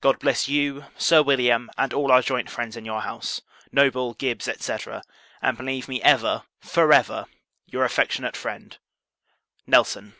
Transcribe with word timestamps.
God 0.00 0.18
bless 0.18 0.48
you, 0.48 0.86
Sir 0.98 1.22
William, 1.22 1.70
and 1.78 1.94
all 1.94 2.10
our 2.10 2.20
joint 2.20 2.50
friends 2.50 2.76
in 2.76 2.84
your 2.84 3.02
house; 3.02 3.42
Noble, 3.70 4.12
Gibbs, 4.14 4.48
&c. 4.58 4.76
and 5.40 5.56
believe 5.56 5.86
me 5.86 6.02
ever, 6.02 6.42
for 6.58 6.92
ever, 6.92 7.26
your 7.66 7.84
affectionate 7.84 8.36
friend, 8.36 8.76
NELSON. 9.68 10.16